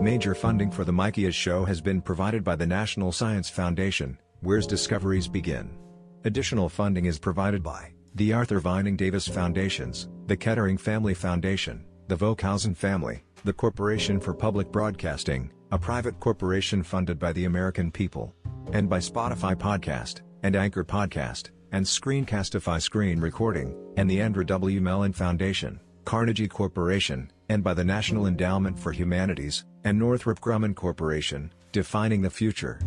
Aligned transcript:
Major 0.00 0.34
funding 0.34 0.70
for 0.70 0.84
the 0.84 0.92
Mikias 0.92 1.34
show 1.34 1.64
has 1.64 1.80
been 1.80 2.00
provided 2.00 2.44
by 2.44 2.54
the 2.54 2.66
National 2.66 3.10
Science 3.10 3.50
Foundation, 3.50 4.16
where's 4.40 4.66
discoveries 4.66 5.26
begin. 5.26 5.76
Additional 6.24 6.68
funding 6.68 7.06
is 7.06 7.18
provided 7.18 7.64
by 7.64 7.92
the 8.14 8.32
Arthur 8.32 8.60
Vining 8.60 8.96
Davis 8.96 9.26
Foundations, 9.26 10.08
the 10.26 10.36
Kettering 10.36 10.78
Family 10.78 11.14
Foundation, 11.14 11.84
the 12.06 12.16
Vokhausen 12.16 12.76
family, 12.76 13.24
the 13.44 13.52
Corporation 13.52 14.20
for 14.20 14.32
Public 14.32 14.70
Broadcasting, 14.70 15.50
a 15.72 15.78
private 15.78 16.18
corporation 16.20 16.82
funded 16.82 17.18
by 17.18 17.32
the 17.32 17.44
American 17.44 17.90
people, 17.90 18.32
and 18.72 18.88
by 18.88 18.98
Spotify 18.98 19.54
Podcast, 19.54 20.22
and 20.44 20.54
Anchor 20.54 20.84
Podcast, 20.84 21.50
and 21.72 21.84
Screencastify 21.84 22.80
Screen 22.80 23.20
Recording, 23.20 23.76
and 23.96 24.08
the 24.08 24.20
Andrew 24.20 24.44
W. 24.44 24.80
Mellon 24.80 25.12
Foundation, 25.12 25.80
Carnegie 26.04 26.48
Corporation, 26.48 27.30
and 27.50 27.62
by 27.62 27.74
the 27.74 27.84
National 27.84 28.26
Endowment 28.26 28.78
for 28.78 28.92
Humanities, 28.92 29.66
and 29.88 29.98
Northrop 29.98 30.38
Grumman 30.40 30.74
Corporation, 30.74 31.50
defining 31.72 32.20
the 32.20 32.28
future. 32.28 32.78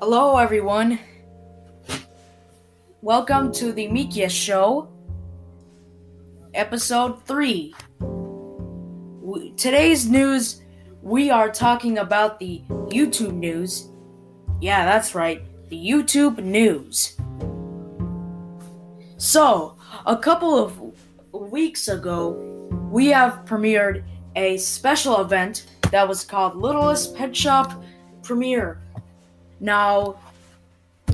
Hello, 0.00 0.36
everyone. 0.36 0.98
Welcome 3.02 3.52
to 3.52 3.72
the 3.72 3.86
Mikias 3.86 4.32
Show, 4.32 4.88
episode 6.54 7.24
3. 7.24 7.72
We, 8.00 9.52
today's 9.52 10.10
news, 10.10 10.60
we 11.02 11.30
are 11.30 11.50
talking 11.50 11.98
about 11.98 12.40
the 12.40 12.64
YouTube 12.68 13.34
news. 13.34 13.90
Yeah, 14.60 14.84
that's 14.84 15.14
right, 15.14 15.40
the 15.68 15.76
YouTube 15.76 16.42
news. 16.42 17.13
So, 19.24 19.76
a 20.04 20.18
couple 20.18 20.58
of 20.62 20.78
weeks 21.32 21.88
ago, 21.88 22.32
we 22.90 23.06
have 23.06 23.46
premiered 23.46 24.04
a 24.36 24.58
special 24.58 25.22
event 25.22 25.64
that 25.90 26.06
was 26.06 26.22
called 26.24 26.56
Littlest 26.56 27.16
Pet 27.16 27.34
Shop 27.34 27.82
Premiere. 28.22 28.82
Now, 29.60 30.16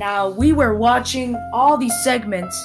now 0.01 0.29
we 0.29 0.53
were 0.53 0.75
watching 0.75 1.37
all 1.55 1.77
these 1.77 1.95
segments 2.03 2.61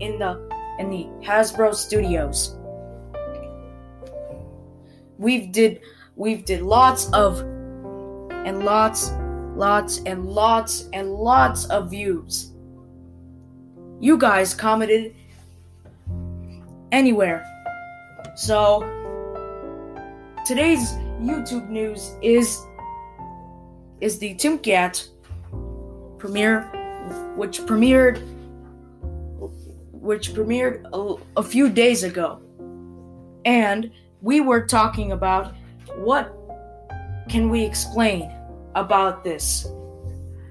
in 0.00 0.18
the 0.18 0.42
in 0.80 0.90
the 0.90 1.06
Hasbro 1.24 1.76
Studios. 1.76 2.56
We've 5.16 5.52
did 5.52 5.80
we've 6.16 6.44
did 6.44 6.62
lots 6.62 7.08
of 7.12 7.38
and 8.32 8.64
lots 8.64 9.12
lots 9.54 10.00
and 10.06 10.26
lots 10.26 10.88
and 10.92 11.14
lots 11.14 11.66
of 11.66 11.88
views. 11.88 12.47
You 14.00 14.16
guys 14.16 14.54
commented 14.54 15.12
anywhere. 16.92 17.44
So 18.36 18.82
today's 20.46 20.92
YouTube 21.20 21.68
news 21.68 22.14
is 22.22 22.64
is 24.00 24.20
the 24.20 24.36
Timkat 24.36 25.08
premiere 26.18 26.62
which 27.34 27.62
premiered 27.62 28.22
which 29.90 30.32
premiered 30.32 30.86
a, 30.92 31.40
a 31.40 31.42
few 31.42 31.68
days 31.68 32.04
ago. 32.04 32.40
And 33.44 33.90
we 34.22 34.40
were 34.40 34.64
talking 34.64 35.10
about 35.10 35.54
what 35.96 36.32
can 37.28 37.50
we 37.50 37.64
explain 37.64 38.32
about 38.76 39.24
this? 39.24 39.66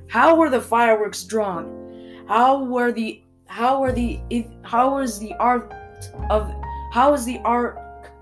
How 0.10 0.36
were 0.36 0.50
the 0.50 0.60
fireworks 0.60 1.24
drawn? 1.24 2.26
How 2.28 2.66
were 2.66 2.92
the 2.92 3.24
how 3.48 3.82
were 3.82 3.92
the 3.92 4.20
how 4.64 4.96
was 4.96 5.20
the 5.20 5.34
art 5.36 5.74
of 6.30 6.54
how 6.92 7.12
was 7.12 7.26
the 7.26 7.40
ark 7.44 7.78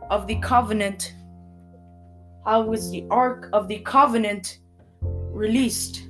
of 0.10 0.28
the 0.28 0.36
covenant 0.40 1.16
how 2.46 2.62
was 2.62 2.92
the 2.92 3.06
ark 3.10 3.50
of 3.54 3.68
the 3.68 3.80
covenant 3.80 4.60
released? 5.02 6.08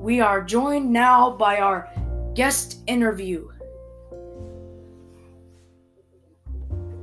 We 0.00 0.20
are 0.20 0.42
joined 0.42 0.90
now 0.90 1.30
by 1.36 1.58
our 1.58 1.90
guest 2.34 2.78
interview. 2.86 3.50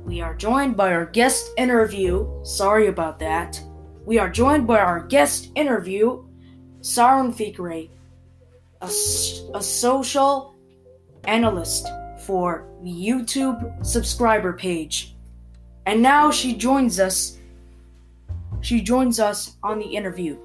We 0.04 0.20
are 0.20 0.34
joined 0.34 0.76
by 0.76 0.92
our 0.92 1.06
guest 1.06 1.52
interview. 1.56 2.28
Sorry 2.42 2.88
about 2.88 3.20
that. 3.20 3.62
We 4.04 4.18
are 4.18 4.28
joined 4.28 4.66
by 4.66 4.80
our 4.80 5.06
guest 5.06 5.52
interview, 5.54 6.24
Saron 6.80 7.32
Fikre, 7.32 7.88
a, 8.80 8.86
a 9.54 9.62
social 9.62 10.54
analyst 11.24 11.88
for 12.24 12.66
YouTube 12.82 13.84
subscriber 13.84 14.52
page. 14.52 15.14
And 15.86 16.02
now 16.02 16.30
she 16.30 16.54
joins 16.54 17.00
us. 17.00 17.38
She 18.60 18.80
joins 18.80 19.18
us 19.18 19.56
on 19.62 19.78
the 19.78 19.86
interview. 19.86 20.38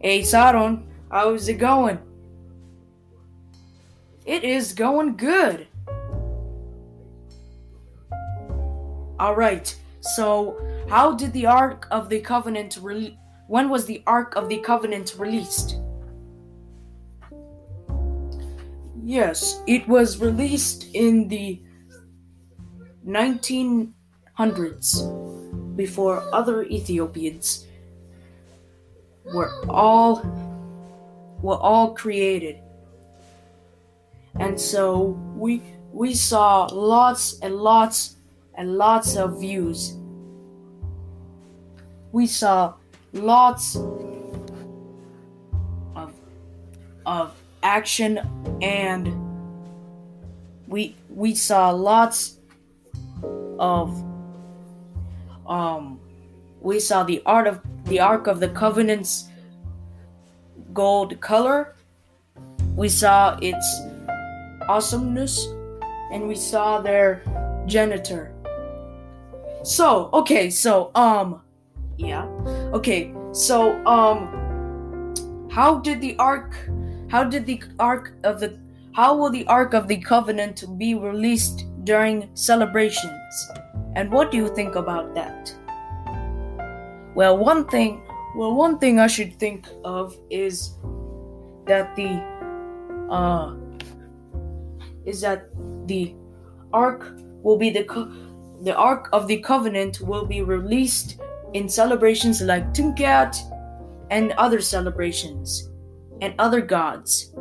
Hey 0.00 0.20
Saron, 0.20 0.84
how's 1.10 1.48
it 1.48 1.54
going? 1.54 1.98
It 4.24 4.44
is 4.44 4.72
going 4.72 5.16
good. 5.16 5.66
All 9.18 9.34
right. 9.34 9.74
So, 10.00 10.56
how 10.88 11.14
did 11.14 11.34
the 11.34 11.44
Ark 11.44 11.86
of 11.90 12.08
the 12.08 12.20
Covenant 12.20 12.78
re- 12.80 13.18
when 13.48 13.68
was 13.68 13.84
the 13.84 14.02
Ark 14.06 14.34
of 14.34 14.48
the 14.48 14.58
Covenant 14.58 15.14
released? 15.18 15.76
Yes, 19.10 19.60
it 19.66 19.88
was 19.88 20.18
released 20.18 20.86
in 20.94 21.26
the 21.26 21.60
1900s 23.04 23.90
before 25.74 26.22
other 26.32 26.62
Ethiopians 26.62 27.66
were 29.34 29.50
all 29.68 30.22
were 31.42 31.58
all 31.58 31.92
created. 31.92 32.60
And 34.38 34.54
so 34.60 35.18
we 35.34 35.60
we 35.90 36.14
saw 36.14 36.66
lots 36.70 37.40
and 37.42 37.56
lots 37.56 38.14
and 38.54 38.78
lots 38.78 39.16
of 39.16 39.40
views. 39.40 39.96
We 42.12 42.28
saw 42.28 42.74
lots 43.12 43.74
of 45.96 46.14
of 47.04 47.39
action 47.62 48.18
and 48.62 49.12
we 50.66 50.96
we 51.08 51.34
saw 51.34 51.70
lots 51.70 52.38
of 53.58 53.90
um 55.46 56.00
we 56.60 56.78
saw 56.80 57.02
the 57.02 57.22
art 57.26 57.46
of 57.46 57.60
the 57.84 58.00
ark 58.00 58.26
of 58.26 58.40
the 58.40 58.48
covenants 58.48 59.28
gold 60.72 61.20
color 61.20 61.74
we 62.76 62.88
saw 62.88 63.38
its 63.42 63.82
awesomeness 64.68 65.46
and 66.12 66.26
we 66.26 66.34
saw 66.34 66.80
their 66.80 67.22
janitor 67.66 68.32
so, 69.62 70.08
okay, 70.12 70.48
so 70.48 70.90
um 70.94 71.42
yeah. 71.98 72.24
Okay, 72.72 73.12
so 73.32 73.84
um 73.86 74.36
how 75.50 75.78
did 75.78 76.00
the 76.00 76.16
ark 76.16 76.56
how 77.10 77.24
did 77.24 77.46
the 77.46 77.62
ark 77.78 78.12
of 78.24 78.40
the 78.40 78.58
how 78.92 79.16
will 79.16 79.30
the 79.30 79.46
ark 79.46 79.74
of 79.74 79.86
the 79.86 79.98
covenant 79.98 80.64
be 80.78 80.94
released 80.94 81.66
during 81.84 82.28
celebrations? 82.34 83.50
And 83.94 84.10
what 84.10 84.30
do 84.30 84.36
you 84.36 84.48
think 84.54 84.74
about 84.74 85.14
that? 85.14 85.54
Well, 87.14 87.38
one 87.38 87.66
thing, 87.66 88.02
well 88.36 88.54
one 88.54 88.78
thing 88.78 88.98
I 88.98 89.06
should 89.06 89.38
think 89.38 89.68
of 89.84 90.16
is 90.30 90.76
that 91.66 91.94
the 91.96 92.22
uh 93.10 93.54
is 95.04 95.20
that 95.20 95.48
the 95.86 96.14
ark 96.72 97.14
will 97.42 97.56
be 97.56 97.70
the 97.70 97.84
co- 97.84 98.12
the 98.62 98.76
Ark 98.76 99.08
of 99.12 99.26
the 99.26 99.38
Covenant 99.38 100.00
will 100.02 100.26
be 100.26 100.42
released 100.42 101.18
in 101.54 101.68
celebrations 101.68 102.42
like 102.42 102.74
Timkat 102.74 103.36
and 104.10 104.32
other 104.32 104.60
celebrations, 104.60 105.69
and 106.20 106.34
other 106.38 106.60
gods, 106.60 107.32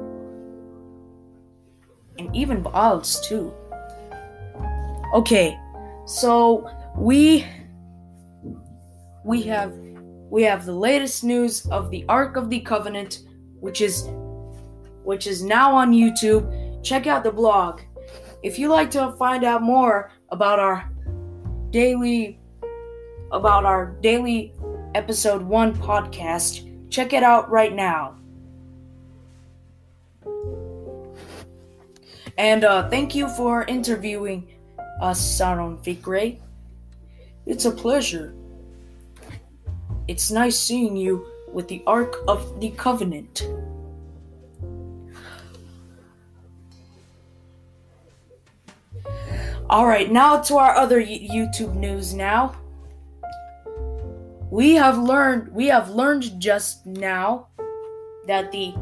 and 2.17 2.33
even 2.35 2.61
Baals 2.61 3.25
too. 3.27 3.53
Okay, 5.13 5.57
so 6.05 6.69
we 6.97 7.45
we 9.25 9.41
have 9.43 9.73
we 10.29 10.43
have 10.43 10.65
the 10.65 10.73
latest 10.73 11.23
news 11.23 11.65
of 11.67 11.89
the 11.91 12.05
Ark 12.09 12.35
of 12.35 12.49
the 12.49 12.59
Covenant, 12.59 13.23
which 13.59 13.81
is 13.81 14.07
which 15.03 15.27
is 15.27 15.43
now 15.43 15.73
on 15.73 15.91
YouTube. 15.91 16.83
Check 16.83 17.07
out 17.07 17.23
the 17.23 17.31
blog. 17.31 17.81
If 18.43 18.57
you 18.57 18.69
like 18.69 18.91
to 18.91 19.11
find 19.17 19.43
out 19.43 19.61
more 19.61 20.11
about 20.29 20.59
our 20.59 20.89
daily 21.71 22.39
about 23.31 23.65
our 23.65 23.97
daily 24.01 24.53
episode 24.95 25.41
1 25.41 25.75
podcast. 25.75 26.65
Check 26.89 27.13
it 27.13 27.23
out 27.23 27.49
right 27.49 27.73
now. 27.73 28.18
And 32.39 32.63
uh, 32.63 32.89
thank 32.89 33.13
you 33.15 33.27
for 33.27 33.65
interviewing 33.65 34.47
us, 35.01 35.19
Saron 35.19 35.77
Fikre. 35.83 36.39
It's 37.45 37.65
a 37.65 37.71
pleasure. 37.71 38.33
It's 40.07 40.31
nice 40.31 40.57
seeing 40.57 40.95
you 40.95 41.27
with 41.51 41.67
the 41.67 41.83
Ark 41.85 42.15
of 42.29 42.61
the 42.61 42.69
Covenant. 42.71 43.45
All 49.69 49.85
right, 49.85 50.09
now 50.09 50.41
to 50.43 50.57
our 50.57 50.75
other 50.75 51.03
YouTube 51.03 51.75
news 51.75 52.13
now. 52.13 52.55
We 54.49 54.75
have 54.75 54.97
learned 54.97 55.51
we 55.53 55.67
have 55.67 55.89
learned 55.89 56.39
just 56.39 56.85
now 56.85 57.49
that 58.27 58.51
the 58.53 58.73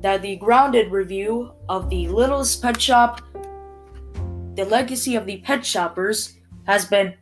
that 0.00 0.20
the 0.20 0.34
grounded 0.36 0.90
review 0.90 1.53
of 1.68 1.88
the 1.90 2.08
Littlest 2.08 2.62
Pet 2.62 2.80
Shop 2.80 3.20
The 4.54 4.64
Legacy 4.64 5.16
of 5.16 5.26
the 5.26 5.38
Pet 5.38 5.64
Shoppers 5.64 6.36
has 6.66 6.84
been 6.84 7.14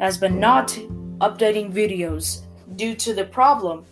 has 0.00 0.18
been 0.18 0.38
not 0.38 0.68
updating 1.20 1.72
videos 1.72 2.42
due 2.76 2.94
to 2.94 3.12
the 3.12 3.24
problem 3.24 3.84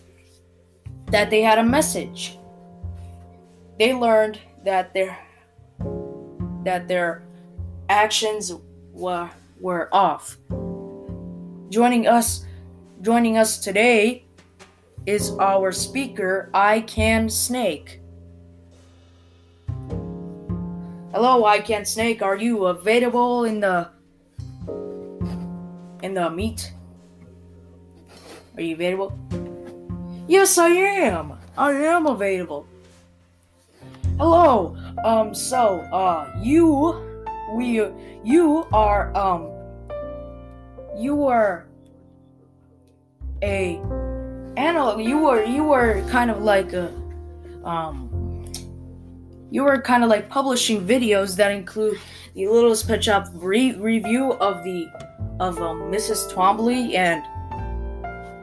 that 1.06 1.30
they 1.30 1.42
had 1.42 1.58
a 1.58 1.64
message. 1.64 2.38
They 3.78 3.92
learned 3.94 4.38
that 4.64 4.94
their 4.94 5.18
that 6.64 6.88
their 6.88 7.22
actions 7.88 8.52
were 8.92 9.30
were 9.60 9.88
off. 9.92 10.36
Joining 11.70 12.06
us 12.06 12.44
joining 13.02 13.36
us 13.36 13.58
today 13.58 14.24
is 15.06 15.30
our 15.38 15.72
speaker 15.72 16.50
I 16.52 16.80
Can 16.80 17.28
Snake. 17.28 18.00
Hello, 21.16 21.46
I 21.46 21.60
can't 21.60 21.88
Snake. 21.88 22.20
Are 22.20 22.36
you 22.36 22.66
available 22.66 23.44
in 23.44 23.60
the 23.60 23.88
in 26.02 26.12
the 26.12 26.28
meet? 26.28 26.74
Are 28.54 28.60
you 28.60 28.74
available? 28.74 29.16
Yes, 30.28 30.58
I 30.58 30.68
am. 30.68 31.32
I 31.56 31.72
am 31.72 32.04
available. 32.04 32.68
Hello. 34.18 34.76
Um. 35.06 35.34
So, 35.34 35.80
uh, 35.88 36.36
you 36.42 36.92
we 37.56 37.80
you 38.22 38.68
are 38.74 39.08
um 39.16 39.48
you 40.98 41.16
were 41.16 41.64
a 43.42 43.80
analog 44.58 45.00
you 45.00 45.16
were 45.16 45.42
you 45.44 45.64
were 45.64 46.04
kind 46.10 46.30
of 46.30 46.42
like 46.42 46.74
a 46.74 46.92
um 47.64 48.05
you 49.50 49.62
were 49.64 49.80
kind 49.80 50.02
of 50.02 50.10
like 50.10 50.28
publishing 50.28 50.86
videos 50.86 51.36
that 51.36 51.52
include 51.52 51.98
the 52.34 52.46
littlest 52.46 52.86
pet 52.86 53.02
shop 53.02 53.28
re- 53.34 53.76
review 53.76 54.32
of 54.34 54.62
the 54.64 54.86
of 55.40 55.58
um, 55.58 55.82
mrs 55.92 56.30
twombly 56.32 56.94
and 56.94 57.22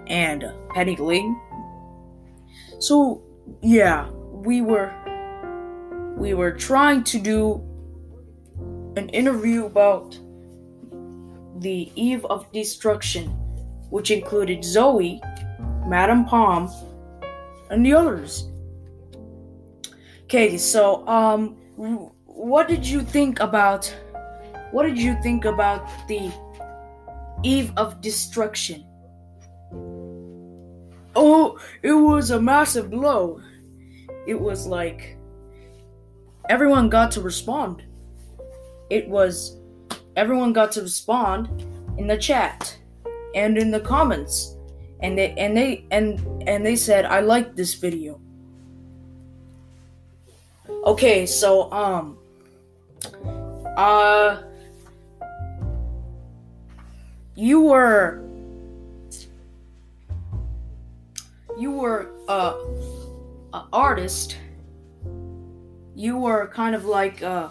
and 0.10 0.46
penny 0.74 0.96
ling 0.96 1.40
so 2.80 3.22
yeah 3.62 4.10
we 4.10 4.62
were 4.62 4.94
we 6.18 6.34
were 6.34 6.52
trying 6.52 7.04
to 7.04 7.20
do 7.20 7.62
an 8.96 9.10
interview 9.10 9.66
about 9.66 10.18
the 11.60 11.92
Eve 11.96 12.26
of 12.26 12.52
Destruction, 12.52 13.28
which 13.90 14.12
included 14.12 14.64
Zoe, 14.64 15.22
Madame 15.88 16.26
Palm, 16.26 16.70
and 17.70 17.86
the 17.86 17.94
others. 17.94 18.50
Okay, 20.34 20.58
so 20.58 21.08
um, 21.08 21.56
what 22.26 22.68
did 22.68 22.84
you 22.88 23.02
think 23.02 23.40
about? 23.40 23.86
What 24.72 24.88
did 24.88 24.98
you 24.98 25.16
think 25.22 25.46
about 25.46 25.88
the 26.08 26.34
Eve 27.44 27.72
of 27.78 28.02
Destruction? 28.02 28.84
Oh, 31.16 31.60
it 31.84 31.92
was 31.92 32.32
a 32.32 32.42
massive 32.42 32.90
blow. 32.90 33.42
It 34.26 34.34
was 34.34 34.66
like 34.66 35.20
everyone 36.50 36.90
got 36.90 37.12
to 37.12 37.22
respond 37.22 37.84
it 38.90 39.08
was 39.08 39.60
everyone 40.16 40.52
got 40.52 40.72
to 40.72 40.82
respond 40.82 41.48
in 41.98 42.08
the 42.08 42.18
chat 42.18 42.78
and 43.34 43.58
in 43.58 43.72
the 43.72 43.80
comments 43.80 44.58
and 45.02 45.18
they 45.18 45.32
and 45.38 45.56
they 45.56 45.86
and 45.92 46.20
and 46.48 46.66
they 46.66 46.76
said 46.76 47.06
i 47.06 47.22
like 47.22 47.56
this 47.56 47.76
video 47.76 48.20
okay 50.86 51.26
so 51.26 51.72
um 51.72 52.18
uh 53.78 54.42
you 57.36 57.62
were 57.62 58.22
you 61.58 61.72
were 61.72 62.12
uh 62.28 62.56
an 63.54 63.64
artist 63.72 64.38
you 65.96 66.18
were 66.18 66.48
kind 66.48 66.76
of 66.76 66.86
like 66.86 67.22
uh 67.24 67.50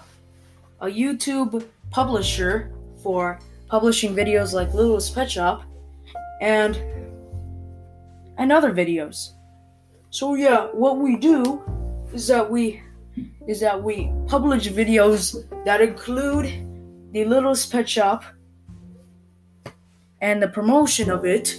a 0.82 0.86
YouTube 0.86 1.64
publisher 1.90 2.72
for 3.02 3.38
publishing 3.68 4.14
videos 4.14 4.52
like 4.52 4.74
Littlest 4.74 5.14
Pet 5.14 5.30
Shop 5.30 5.62
and 6.40 6.76
and 8.36 8.50
other 8.50 8.72
videos. 8.72 9.30
So 10.10 10.34
yeah, 10.34 10.66
what 10.72 10.98
we 10.98 11.16
do 11.16 11.62
is 12.12 12.26
that 12.26 12.50
we 12.50 12.82
is 13.46 13.60
that 13.60 13.82
we 13.82 14.12
publish 14.26 14.68
videos 14.68 15.44
that 15.64 15.80
include 15.80 16.46
the 17.12 17.24
Littlest 17.24 17.70
Pet 17.70 17.88
Shop 17.88 18.24
and 20.20 20.42
the 20.42 20.48
promotion 20.48 21.10
of 21.10 21.24
it. 21.24 21.58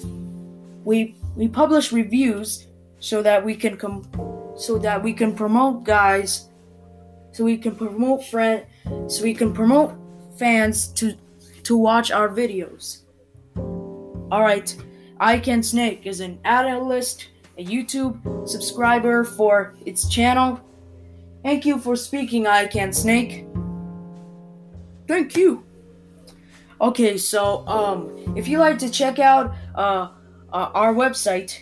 We 0.83 1.15
we 1.35 1.47
publish 1.47 1.91
reviews 1.91 2.67
so 2.99 3.21
that 3.21 3.43
we 3.43 3.55
can 3.55 3.77
come 3.77 4.03
so 4.55 4.77
that 4.79 5.03
we 5.03 5.13
can 5.13 5.33
promote 5.35 5.83
guys 5.83 6.49
so 7.31 7.43
we 7.43 7.57
can 7.57 7.75
promote 7.75 8.25
friend 8.25 8.65
so 9.07 9.23
we 9.23 9.33
can 9.33 9.53
promote 9.53 9.93
fans 10.37 10.87
to 10.87 11.15
to 11.63 11.77
watch 11.77 12.11
our 12.11 12.29
videos. 12.29 13.03
Alright, 14.31 14.75
I 15.19 15.39
Can 15.39 15.63
Snake 15.63 16.05
is 16.05 16.19
an 16.19 16.39
analyst, 16.43 17.29
a 17.57 17.63
YouTube 17.63 18.17
subscriber 18.47 19.23
for 19.23 19.75
its 19.85 20.09
channel. 20.09 20.59
Thank 21.43 21.65
you 21.65 21.77
for 21.77 21.95
speaking, 21.95 22.47
I 22.47 22.67
Can 22.67 22.93
Snake. 22.93 23.45
Thank 25.07 25.35
you. 25.35 25.65
Okay, 26.79 27.17
so 27.17 27.67
um, 27.67 28.33
if 28.35 28.47
you 28.47 28.57
like 28.57 28.79
to 28.79 28.89
check 28.89 29.19
out 29.19 29.53
uh, 29.75 30.09
uh 30.51 30.71
our 30.73 30.93
website, 30.93 31.59